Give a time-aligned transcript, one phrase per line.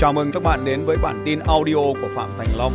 [0.00, 2.72] Chào mừng các bạn đến với bản tin audio của Phạm Thành Long.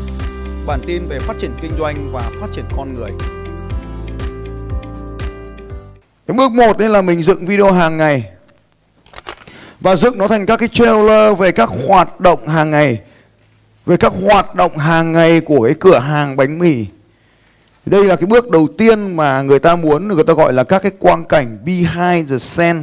[0.66, 3.12] Bản tin về phát triển kinh doanh và phát triển con người.
[6.28, 8.24] Cái bước 1 nên là mình dựng video hàng ngày.
[9.80, 13.02] Và dựng nó thành các cái trailer về các hoạt động hàng ngày.
[13.86, 16.86] Về các hoạt động hàng ngày của cái cửa hàng bánh mì.
[17.86, 20.84] Đây là cái bước đầu tiên mà người ta muốn, người ta gọi là các
[20.84, 22.82] cái quang cảnh behind the scene.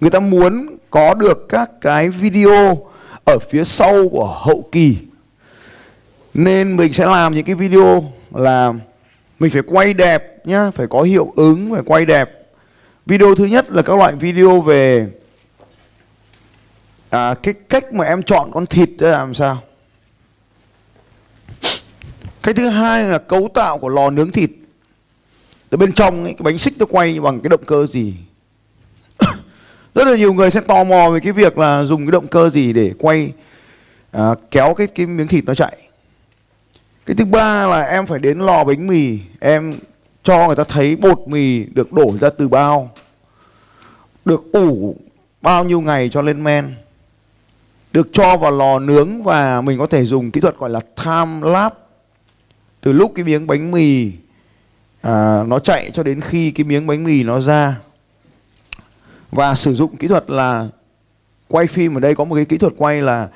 [0.00, 2.78] Người ta muốn có được các cái video
[3.24, 4.96] ở phía sau của hậu kỳ.
[6.34, 8.72] Nên mình sẽ làm những cái video là
[9.38, 12.30] mình phải quay đẹp nhá phải có hiệu ứng phải quay đẹp.
[13.06, 15.08] Video thứ nhất là các loại video về
[17.10, 19.62] à, cái cách mà em chọn con thịt để làm sao?
[22.42, 24.50] Cái thứ hai là cấu tạo của lò nướng thịt.
[25.70, 28.14] Từ bên trong ấy, cái bánh xích nó quay bằng cái động cơ gì?
[29.94, 32.50] Rất là nhiều người sẽ tò mò về cái việc là dùng cái động cơ
[32.50, 33.32] gì để quay
[34.10, 35.76] à, kéo cái cái miếng thịt nó chạy.
[37.06, 39.74] Cái thứ ba là em phải đến lò bánh mì em
[40.22, 42.90] cho người ta thấy bột mì được đổ ra từ bao
[44.24, 44.96] được ủ
[45.42, 46.74] bao nhiêu ngày cho lên men
[47.92, 51.50] được cho vào lò nướng và mình có thể dùng kỹ thuật gọi là time
[51.50, 51.78] lapse.
[52.80, 54.12] Từ lúc cái miếng bánh mì
[55.02, 57.76] à, nó chạy cho đến khi cái miếng bánh mì nó ra
[59.34, 60.66] và sử dụng kỹ thuật là
[61.48, 63.28] quay phim ở đây có một cái kỹ thuật quay là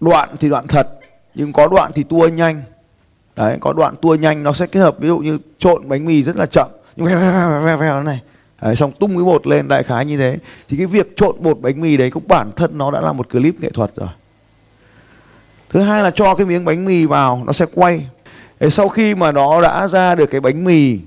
[0.00, 0.88] đoạn thì đoạn thật
[1.34, 2.62] nhưng có đoạn thì tua nhanh.
[3.36, 6.22] Đấy có đoạn tua nhanh nó sẽ kết hợp ví dụ như trộn bánh mì
[6.22, 6.68] rất là chậm.
[6.96, 8.20] Nhưng veo veo veo veo này.
[8.62, 10.38] Đấy, xong tung cái bột lên đại khái như thế.
[10.68, 13.30] Thì cái việc trộn bột bánh mì đấy cũng bản thân nó đã là một
[13.30, 14.08] clip nghệ thuật rồi.
[15.68, 18.06] Thứ hai là cho cái miếng bánh mì vào nó sẽ quay.
[18.60, 20.98] Thế sau khi mà nó đã ra được cái bánh mì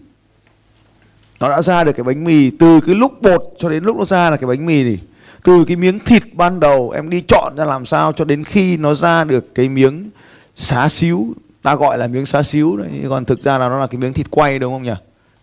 [1.43, 4.05] nó đã ra được cái bánh mì từ cái lúc bột cho đến lúc nó
[4.05, 4.99] ra là cái bánh mì này.
[5.43, 8.77] Từ cái miếng thịt ban đầu em đi chọn ra làm sao cho đến khi
[8.77, 10.09] nó ra được cái miếng
[10.55, 11.33] xá xíu.
[11.61, 14.13] Ta gọi là miếng xá xíu đấy còn thực ra là nó là cái miếng
[14.13, 14.93] thịt quay đúng không nhỉ?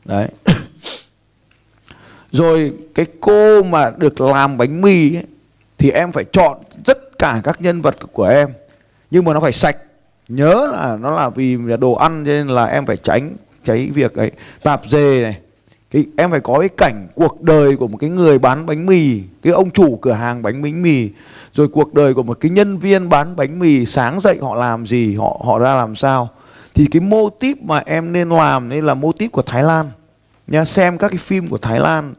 [0.04, 0.28] Đấy.
[2.32, 5.24] Rồi cái cô mà được làm bánh mì ấy,
[5.78, 8.48] thì em phải chọn tất cả các nhân vật của em.
[9.10, 9.76] Nhưng mà nó phải sạch.
[10.28, 13.92] Nhớ là nó là vì là đồ ăn cho nên là em phải tránh tránh
[13.92, 14.30] việc ấy.
[14.62, 15.36] Tạp dề này
[15.90, 19.20] cái em phải có cái cảnh cuộc đời của một cái người bán bánh mì
[19.42, 21.08] cái ông chủ cửa hàng bánh bánh mì
[21.54, 24.86] rồi cuộc đời của một cái nhân viên bán bánh mì sáng dậy họ làm
[24.86, 26.28] gì họ họ ra làm sao.
[26.74, 29.86] Thì cái mô típ mà em nên làm nên là mô típ của Thái Lan.
[30.46, 32.14] Nha xem các cái phim của Thái Lan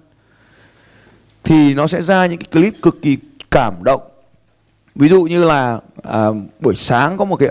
[1.44, 3.18] thì nó sẽ ra những cái clip cực kỳ
[3.52, 4.02] cảm động.
[4.96, 6.28] Ví dụ như là à,
[6.60, 7.50] buổi sáng có một cái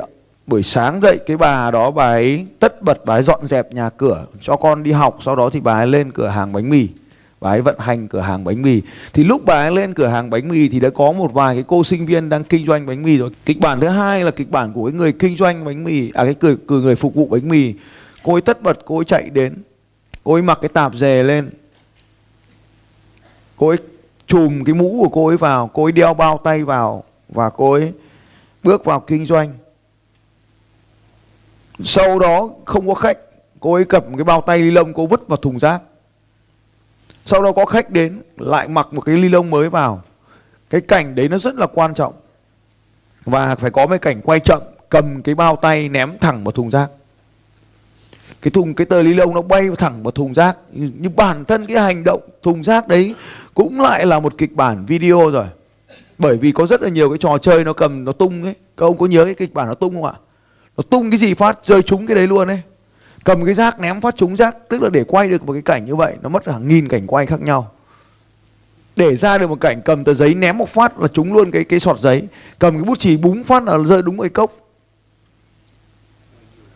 [0.51, 3.91] buổi sáng dậy cái bà đó bà ấy tất bật bà ấy dọn dẹp nhà
[3.91, 5.19] cửa cho con đi học.
[5.21, 6.89] Sau đó thì bà ấy lên cửa hàng bánh mì.
[7.41, 8.83] Bà ấy vận hành cửa hàng bánh mì.
[9.13, 11.65] Thì lúc bà ấy lên cửa hàng bánh mì thì đã có một vài cái
[11.67, 13.31] cô sinh viên đang kinh doanh bánh mì rồi.
[13.45, 16.25] Kịch bản thứ hai là kịch bản của cái người kinh doanh bánh mì à
[16.25, 17.75] cái người, người phục vụ bánh mì.
[18.23, 19.55] Cô ấy tất bật cô ấy chạy đến.
[20.25, 21.51] Cô ấy mặc cái tạp dề lên.
[23.57, 23.79] Cô ấy
[24.27, 25.71] chùm cái mũ của cô ấy vào.
[25.73, 27.93] Cô ấy đeo bao tay vào và cô ấy
[28.63, 29.53] bước vào kinh doanh
[31.85, 33.19] sau đó không có khách,
[33.61, 35.83] cô ấy cầm cái bao tay ly lông cô vứt vào thùng rác.
[37.27, 40.03] Sau đó có khách đến, lại mặc một cái ly lông mới vào.
[40.71, 42.13] Cái cảnh đấy nó rất là quan trọng.
[43.25, 46.71] Và phải có mấy cảnh quay chậm, cầm cái bao tay ném thẳng vào thùng
[46.71, 46.91] rác.
[48.43, 50.57] Cái thùng, cái tờ ly lông nó bay thẳng vào thùng rác.
[50.73, 53.15] Nhưng bản thân cái hành động thùng rác đấy
[53.55, 55.47] cũng lại là một kịch bản video rồi.
[56.19, 58.55] Bởi vì có rất là nhiều cái trò chơi nó cầm, nó tung ấy.
[58.77, 60.13] Các ông có nhớ cái kịch bản nó tung không ạ?
[60.77, 62.63] Nó tung cái gì phát, rơi trúng cái đấy luôn ấy.
[63.25, 65.87] Cầm cái rác, ném phát trúng rác, tức là để quay được một cái cảnh
[65.87, 67.71] như vậy, nó mất hàng nghìn cảnh quay khác nhau.
[68.97, 71.65] Để ra được một cảnh cầm tờ giấy, ném một phát là trúng luôn cái
[71.65, 72.29] cái sọt giấy.
[72.59, 74.57] Cầm cái bút chì búng phát là rơi đúng cái cốc.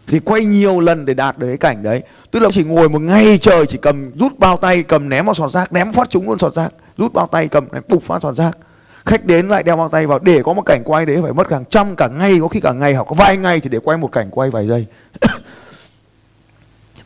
[0.06, 2.02] Thì quay nhiều lần để đạt được cái cảnh đấy.
[2.30, 5.34] Tức là chỉ ngồi một ngày trời, chỉ cầm rút bao tay, cầm ném vào
[5.34, 6.72] sọt rác, ném phát trúng luôn sọt rác.
[6.96, 8.58] Rút bao tay, cầm, ném, bục phát sọt rác
[9.04, 11.50] khách đến lại đeo bao tay vào, để có một cảnh quay đấy phải mất
[11.50, 13.98] hàng trăm, cả ngày, có khi cả ngày hoặc có vài ngày thì để quay
[13.98, 14.86] một cảnh quay vài giây.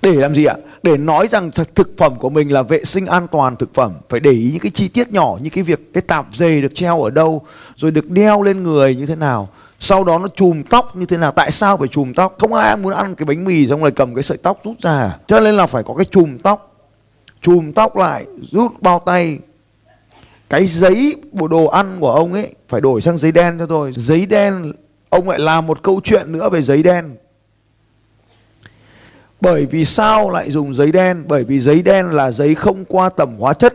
[0.02, 0.54] Để làm gì ạ?
[0.82, 3.92] Để nói rằng thực phẩm của mình là vệ sinh an toàn thực phẩm.
[4.08, 6.74] Phải để ý những cái chi tiết nhỏ như cái việc cái tạp dề được
[6.74, 7.42] treo ở đâu,
[7.76, 9.48] rồi được đeo lên người như thế nào.
[9.80, 11.32] Sau đó nó chùm tóc như thế nào?
[11.32, 12.36] Tại sao phải chùm tóc?
[12.38, 15.16] Không ai muốn ăn cái bánh mì xong rồi cầm cái sợi tóc rút ra.
[15.26, 16.76] Cho nên là phải có cái chùm tóc.
[17.42, 19.38] Chùm tóc lại, rút bao tay
[20.48, 23.92] cái giấy bộ đồ ăn của ông ấy phải đổi sang giấy đen cho tôi.
[23.94, 24.72] Giấy đen,
[25.08, 27.16] ông lại làm một câu chuyện nữa về giấy đen.
[29.40, 31.24] Bởi vì sao lại dùng giấy đen?
[31.28, 33.74] Bởi vì giấy đen là giấy không qua tẩm hóa chất.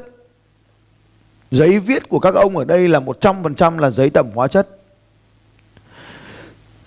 [1.52, 4.68] Giấy viết của các ông ở đây là 100% là giấy tẩm hóa chất.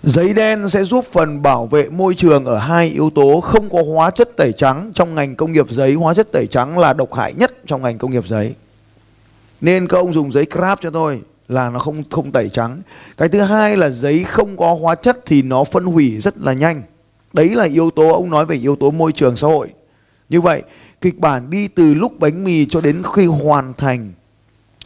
[0.02, 3.82] Giấy đen sẽ giúp phần bảo vệ môi trường ở hai yếu tố không có
[3.82, 5.94] hóa chất tẩy trắng trong ngành công nghiệp giấy.
[5.94, 8.54] Hóa chất tẩy trắng là độc hại nhất trong ngành công nghiệp giấy.
[9.60, 12.82] Nên các ông dùng giấy craft cho tôi là nó không không tẩy trắng.
[13.16, 16.52] Cái thứ hai là giấy không có hóa chất thì nó phân hủy rất là
[16.52, 16.82] nhanh.
[17.32, 19.68] Đấy là yếu tố ông nói về yếu tố môi trường xã hội.
[20.28, 20.62] Như vậy,
[21.00, 24.12] kịch bản đi từ lúc bánh mì cho đến khi hoàn thành.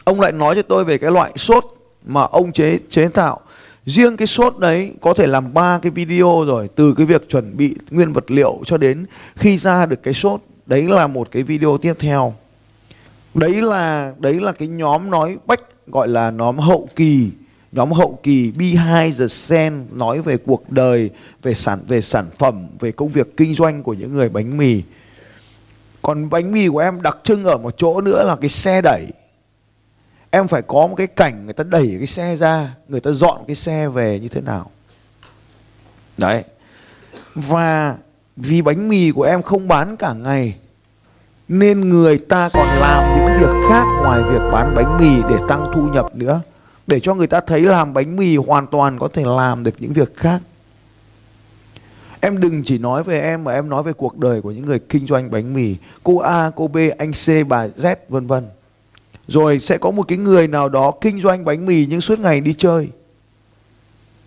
[0.05, 1.65] Ông lại nói cho tôi về cái loại sốt
[2.07, 3.41] mà ông chế chế tạo
[3.87, 7.57] riêng cái sốt đấy có thể làm ba cái video rồi từ cái việc chuẩn
[7.57, 9.07] bị nguyên vật liệu cho đến
[9.37, 12.35] khi ra được cái sốt đấy là một cái video tiếp theo
[13.35, 17.31] đấy là đấy là cái nhóm nói, bách gọi là nhóm hậu kỳ,
[17.73, 21.11] nhóm hậu kỳ behind the scene nói về cuộc đời,
[21.43, 24.83] về sản về sản phẩm, về công việc kinh doanh của những người bánh mì.
[26.03, 29.07] Còn bánh mì của em đặc trưng ở một chỗ nữa là cái xe đẩy.
[30.31, 33.41] Em phải có một cái cảnh người ta đẩy cái xe ra, người ta dọn
[33.47, 34.71] cái xe về như thế nào.
[36.19, 36.45] Đấy.
[37.35, 37.97] Và
[38.37, 40.55] vì bánh mì của em không bán cả ngày
[41.51, 45.71] nên người ta còn làm những việc khác ngoài việc bán bánh mì để tăng
[45.75, 46.41] thu nhập nữa.
[46.87, 49.93] Để cho người ta thấy làm bánh mì hoàn toàn có thể làm được những
[49.93, 50.41] việc khác.
[52.21, 54.79] Em đừng chỉ nói về em mà em nói về cuộc đời của những người
[54.79, 55.77] kinh doanh bánh mì.
[56.03, 58.49] Cô A, cô B, anh C, bà Z, vân vân.
[59.29, 62.41] Rồi sẽ có một cái người nào đó kinh doanh bánh mì nhưng suốt ngày
[62.41, 62.89] đi chơi.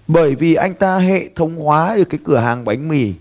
[0.08, 3.14] Bởi vì anh ta hệ thống hóa được cái cửa hàng bánh mì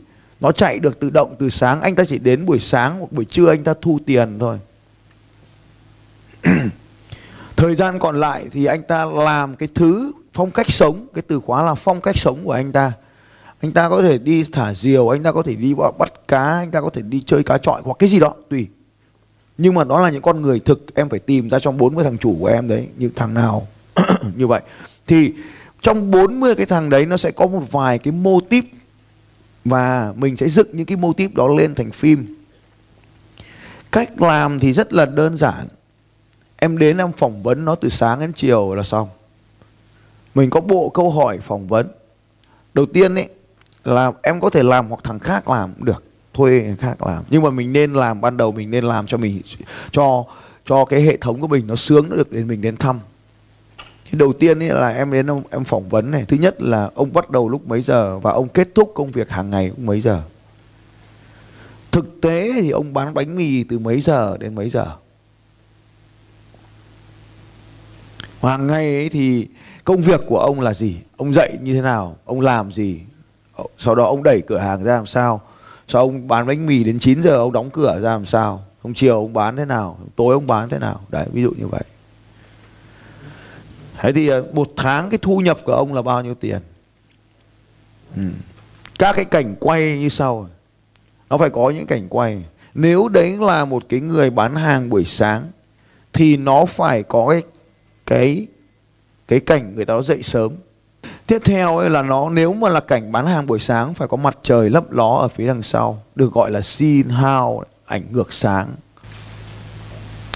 [0.43, 3.25] nó chạy được tự động từ sáng, anh ta chỉ đến buổi sáng hoặc buổi
[3.25, 4.59] trưa anh ta thu tiền thôi.
[7.57, 11.41] Thời gian còn lại thì anh ta làm cái thứ phong cách sống, cái từ
[11.41, 12.93] khóa là phong cách sống của anh ta.
[13.61, 16.71] Anh ta có thể đi thả diều, anh ta có thể đi bắt cá, anh
[16.71, 18.67] ta có thể đi chơi cá trọi hoặc cái gì đó, tùy.
[19.59, 22.19] Nhưng mà đó là những con người thực, em phải tìm ra trong 40 thằng
[22.19, 23.67] chủ của em đấy những thằng nào.
[24.37, 24.61] Như vậy.
[25.07, 25.33] Thì
[25.83, 28.65] trong 40 cái thằng đấy nó sẽ có một vài cái mô típ
[29.65, 32.37] và mình sẽ dựng những cái mô típ đó lên thành phim.
[33.93, 35.67] Cách làm thì rất là đơn giản.
[36.57, 39.09] Em đến em phỏng vấn nó từ sáng đến chiều là xong.
[40.35, 41.89] Mình có bộ câu hỏi phỏng vấn.
[42.75, 43.29] Đầu tiên ấy,
[43.85, 46.05] là em có thể làm hoặc thằng khác làm cũng được,
[46.35, 47.23] thuê người khác làm.
[47.31, 49.43] Nhưng mà mình nên làm, ban đầu mình nên làm cho mình,
[49.91, 50.25] cho
[50.67, 52.99] cho cái hệ thống của mình nó sướng, nó được đến mình đến thăm
[54.13, 56.25] thì đầu tiên ấy là em đến ông, em phỏng vấn này.
[56.29, 59.31] Thứ nhất là ông bắt đầu lúc mấy giờ và ông kết thúc công việc
[59.31, 60.23] hàng ngày lúc mấy giờ?
[61.93, 64.87] Thực tế thì ông bán bánh mì từ mấy giờ đến mấy giờ?
[68.43, 69.49] Hàng ngày ấy thì
[69.85, 70.97] công việc của ông là gì?
[71.17, 72.17] Ông dậy như thế nào?
[72.25, 73.01] Ông làm gì?
[73.57, 75.41] Ờ, sau đó ông đẩy cửa hàng ra làm sao?
[75.89, 78.65] Sau ông bán bánh mì đến 9 giờ ông đóng cửa ra làm sao?
[78.83, 79.99] Hôm chiều ông bán thế nào?
[80.17, 81.01] Tối ông bán thế nào?
[81.09, 81.83] Đấy, ví dụ như vậy.
[84.03, 86.59] Thế thì ờ, một tháng cái thu nhập của ông là bao nhiêu tiền
[88.17, 88.23] ừ.
[88.99, 90.49] Các cái cảnh quay như sau
[91.31, 92.43] Nó phải có những cảnh quay
[92.75, 95.51] Nếu đấy là một cái người bán hàng buổi sáng
[96.13, 97.43] Thì nó phải có cái
[98.07, 98.47] Cái,
[99.29, 100.53] cái cảnh người ta dậy sớm
[101.27, 104.17] Tiếp theo ấy là nó nếu mà là cảnh bán hàng buổi sáng phải có
[104.17, 108.33] mặt trời lấp ló ở phía đằng sau, được gọi là scene how ảnh ngược
[108.33, 108.69] sáng.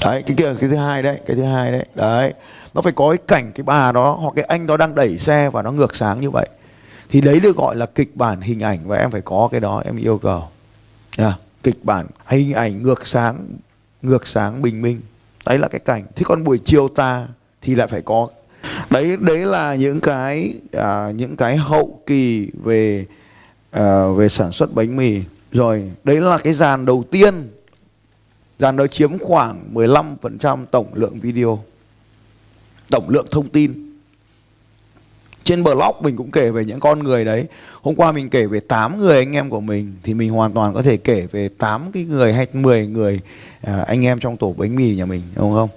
[0.05, 1.87] Đấy, cái kia cái thứ hai đấy, cái thứ hai đấy.
[1.95, 2.33] Đấy.
[2.77, 5.51] Nó phải có cái cảnh cái bà đó hoặc cái anh đó đang đẩy xe
[5.51, 6.49] và nó ngược sáng như vậy.
[7.09, 9.83] Thì đấy được gọi là kịch bản hình ảnh và em phải có cái đó
[9.85, 10.43] em yêu cầu.
[11.19, 11.35] Yeah.
[11.63, 13.47] Kịch bản hình ảnh ngược sáng,
[14.03, 15.01] ngược sáng bình minh.
[15.47, 16.05] Đấy là cái cảnh.
[16.17, 17.27] Thế còn buổi chiều ta
[17.63, 18.29] thì lại phải có
[18.91, 23.07] đấy đấy là những cái à, những cái hậu kỳ về
[23.71, 25.21] à, về sản xuất bánh mì
[25.53, 27.49] rồi đấy là cái dàn đầu tiên
[28.59, 31.59] dàn đó chiếm khoảng 15% tổng lượng video
[32.91, 33.87] tổng lượng thông tin.
[35.45, 37.47] Trên blog mình cũng kể về những con người đấy.
[37.83, 40.75] Hôm qua mình kể về 8 người anh em của mình thì mình hoàn toàn
[40.75, 43.21] có thể kể về 8 cái người hay 10 người
[43.63, 45.69] à, anh em trong tổ bánh mì nhà mình đúng không?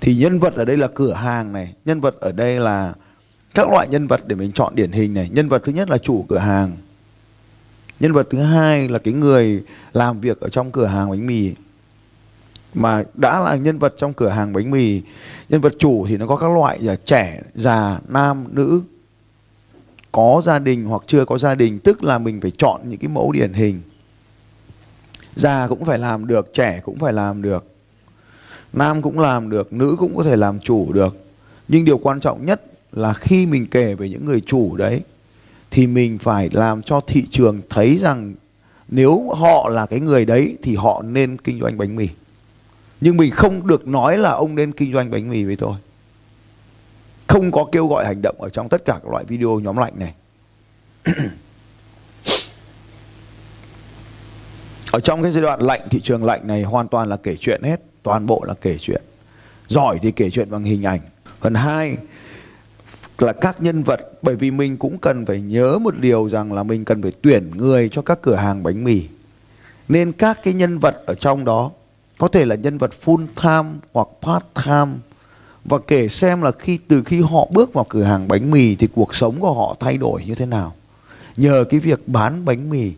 [0.00, 2.94] Thì nhân vật ở đây là cửa hàng này nhân vật ở đây là
[3.54, 5.28] các loại nhân vật để mình chọn điển hình này.
[5.32, 6.72] Nhân vật thứ nhất là chủ cửa hàng.
[8.00, 9.62] Nhân vật thứ hai là cái người
[9.92, 11.50] làm việc ở trong cửa hàng bánh mì
[12.74, 15.00] mà đã là nhân vật trong cửa hàng bánh mì,
[15.48, 18.82] nhân vật chủ thì nó có các loại là trẻ, già, nam, nữ,
[20.12, 23.08] có gia đình hoặc chưa có gia đình, tức là mình phải chọn những cái
[23.08, 23.80] mẫu điển hình.
[25.34, 27.64] Già cũng phải làm được, trẻ cũng phải làm được,
[28.72, 31.16] nam cũng làm được, nữ cũng có thể làm chủ được.
[31.68, 32.62] Nhưng điều quan trọng nhất
[32.92, 35.00] là khi mình kể về những người chủ đấy,
[35.70, 38.34] thì mình phải làm cho thị trường thấy rằng
[38.88, 42.08] nếu họ là cái người đấy thì họ nên kinh doanh bánh mì
[43.04, 45.74] nhưng mình không được nói là ông nên kinh doanh bánh mì với tôi.
[47.26, 49.92] Không có kêu gọi hành động ở trong tất cả các loại video nhóm lạnh
[49.96, 50.14] này.
[54.92, 57.62] Ở trong cái giai đoạn lạnh, thị trường lạnh này hoàn toàn là kể chuyện
[57.62, 57.80] hết.
[58.02, 59.02] Toàn bộ là kể chuyện.
[59.68, 61.00] Giỏi thì kể chuyện bằng hình ảnh.
[61.40, 61.96] Phần hai
[63.18, 66.62] là các nhân vật, bởi vì mình cũng cần phải nhớ một điều rằng là
[66.62, 69.02] mình cần phải tuyển người cho các cửa hàng bánh mì.
[69.88, 71.70] Nên các cái nhân vật ở trong đó
[72.18, 74.92] có thể là nhân vật full time hoặc part time.
[75.64, 78.86] Và kể xem là khi, từ khi họ bước vào cửa hàng bánh mì thì
[78.94, 80.74] cuộc sống của họ thay đổi như thế nào.
[81.36, 82.92] Nhờ cái việc bán bánh mì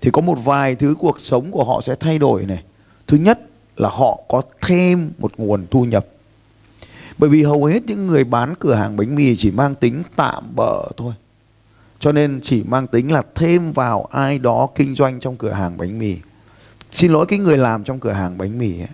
[0.00, 2.62] thì có một vài thứ cuộc sống của họ sẽ thay đổi này.
[3.06, 3.40] Thứ nhất
[3.76, 6.06] là họ có thêm một nguồn thu nhập.
[7.18, 10.44] Bởi vì hầu hết những người bán cửa hàng bánh mì chỉ mang tính tạm
[10.56, 11.12] bỡ thôi.
[11.98, 15.76] Cho nên chỉ mang tính là thêm vào ai đó kinh doanh trong cửa hàng
[15.76, 16.16] bánh mì
[16.92, 18.88] xin lỗi cái người làm trong cửa hàng bánh mì ấy.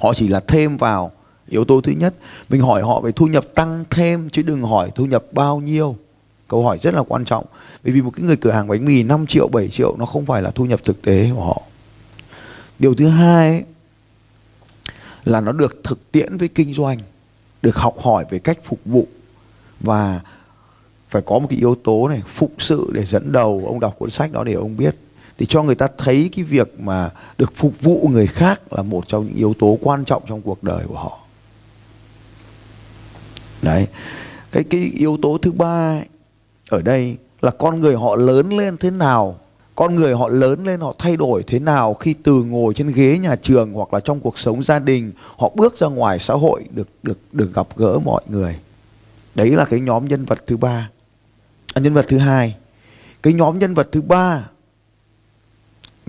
[0.00, 1.12] họ chỉ là thêm vào
[1.48, 2.14] yếu tố thứ nhất.
[2.48, 5.96] Mình hỏi họ về thu nhập tăng thêm chứ đừng hỏi thu nhập bao nhiêu.
[6.48, 7.44] Câu hỏi rất là quan trọng.
[7.84, 10.26] Bởi vì một cái người cửa hàng bánh mì 5 triệu 7 triệu nó không
[10.26, 11.62] phải là thu nhập thực tế của họ.
[12.78, 13.64] Điều thứ hai ấy,
[15.24, 16.98] là nó được thực tiễn với kinh doanh
[17.62, 19.06] được học hỏi về cách phục vụ.
[19.80, 20.20] Và
[21.08, 23.62] phải có một cái yếu tố này phụng sự để dẫn đầu.
[23.66, 24.96] Ông đọc cuốn sách đó để ông biết
[25.40, 29.08] thì cho người ta thấy cái việc mà được phục vụ người khác là một
[29.08, 31.18] trong những yếu tố quan trọng trong cuộc đời của họ.
[33.62, 33.86] Đấy.
[34.52, 36.04] Cái cái yếu tố thứ ba ấy,
[36.68, 39.38] ở đây là con người họ lớn lên thế nào
[39.74, 43.18] con người họ lớn lên họ thay đổi thế nào khi từ ngồi trên ghế
[43.18, 46.64] nhà trường hoặc là trong cuộc sống gia đình họ bước ra ngoài xã hội
[46.70, 48.56] được được được gặp gỡ mọi người.
[49.34, 50.90] Đấy là cái nhóm nhân vật thứ ba.
[51.74, 52.56] À, nhân vật thứ hai.
[53.22, 54.48] Cái nhóm nhân vật thứ ba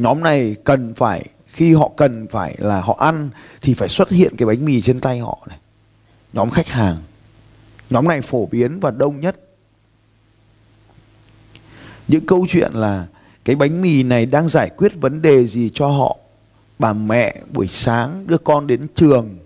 [0.01, 3.29] nhóm này cần phải, khi họ cần phải là họ ăn,
[3.61, 5.57] thì phải xuất hiện cái bánh mì trên tay họ này.
[6.33, 6.97] Nhóm khách hàng.
[7.89, 9.35] Nhóm này phổ biến và đông nhất.
[12.07, 13.07] Những câu chuyện là
[13.45, 16.17] cái bánh mì này đang giải quyết vấn đề gì cho họ?
[16.79, 19.37] Bà mẹ buổi sáng đưa con đến trường.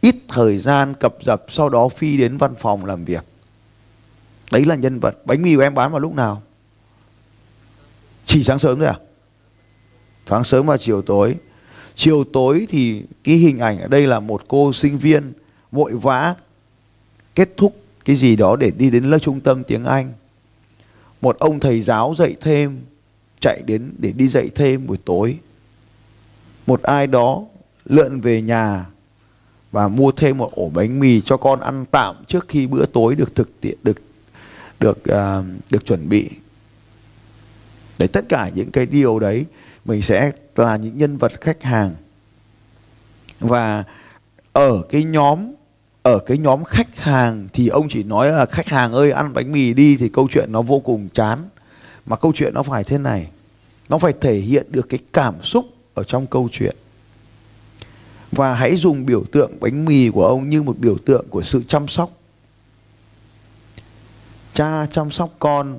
[0.00, 3.24] Ít thời gian cập dập, sau đó phi đến văn phòng làm việc.
[4.52, 5.26] Đấy là nhân vật.
[5.26, 6.42] Bánh mì của em bán vào lúc nào?
[8.26, 8.98] Chỉ sáng sớm thôi à?
[10.28, 11.36] Sáng sớm và chiều tối.
[11.94, 15.32] Chiều tối thì cái hình ảnh ở đây là một cô sinh viên
[15.72, 16.34] vội vã
[17.34, 20.12] kết thúc cái gì đó để đi đến lớp trung tâm tiếng Anh.
[21.20, 22.80] Một ông thầy giáo dạy thêm
[23.40, 25.38] chạy đến để đi dạy thêm buổi tối.
[26.66, 27.42] Một ai đó
[27.84, 28.86] lượn về nhà
[29.72, 33.14] và mua thêm một ổ bánh mì cho con ăn tạm trước khi bữa tối
[33.14, 33.98] được thực tiện được
[34.80, 36.30] được uh, được chuẩn bị
[37.98, 39.46] để tất cả những cái điều đấy,
[39.84, 41.94] mình sẽ là những nhân vật khách hàng.
[43.40, 43.84] Và
[44.52, 45.52] ở cái nhóm,
[46.02, 49.52] ở cái nhóm khách hàng thì ông chỉ nói là, khách hàng ơi, ăn bánh
[49.52, 51.38] mì đi, thì câu chuyện nó vô cùng chán.
[52.06, 53.28] Mà câu chuyện nó phải thế này,
[53.88, 56.76] nó phải thể hiện được cái cảm xúc ở trong câu chuyện.
[58.32, 61.62] Và hãy dùng biểu tượng bánh mì của ông như một biểu tượng của sự
[61.68, 62.10] chăm sóc.
[64.54, 65.78] Cha chăm sóc con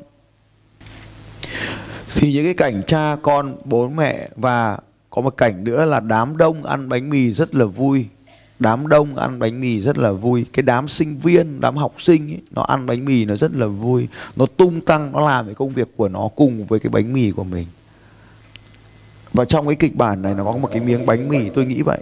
[2.16, 4.78] thì những cái cảnh cha con bố mẹ và
[5.10, 8.06] có một cảnh nữa là đám đông ăn bánh mì rất là vui.
[8.60, 10.46] Đám đông ăn bánh mì rất là vui.
[10.54, 13.68] Cái đám sinh viên đám học sinh ấy, nó ăn bánh mì nó rất là
[13.68, 14.08] vui.
[14.36, 17.32] Nó tung tăng nó làm cái công việc của nó cùng với cái bánh mì
[17.32, 17.66] của mình.
[19.34, 21.82] Và trong cái kịch bản này nó có một cái miếng bánh mì tôi nghĩ
[21.82, 22.00] vậy.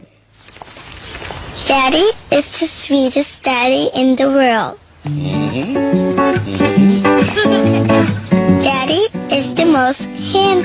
[1.66, 4.76] Daddy is the sweetest daddy in the world.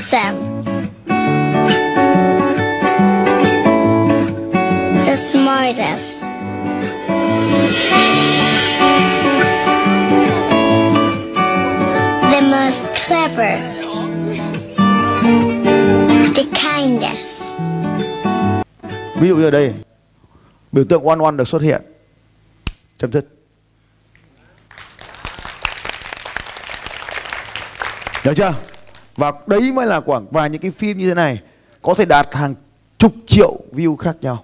[0.01, 0.63] Sam.
[5.05, 6.21] The smartest.
[12.31, 13.57] The most clever.
[16.35, 17.29] The kindest.
[19.19, 19.73] ví dụ như ở đây,
[20.71, 21.81] biểu tượng one one được xuất hiện
[22.97, 23.25] chấm dứt
[28.23, 28.53] được chưa
[29.17, 31.39] và đấy mới là quảng và những cái phim như thế này,
[31.81, 32.55] có thể đạt hàng
[32.97, 34.43] chục triệu view khác nhau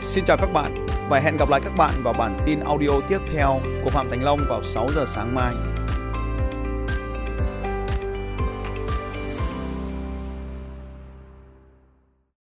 [0.00, 3.18] Xin chào các bạn và hẹn gặp lại các bạn vào bản tin audio tiếp
[3.32, 5.54] theo của Phạm Thành Long vào 6 giờ sáng mai.